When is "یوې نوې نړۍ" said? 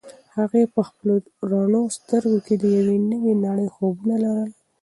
2.77-3.67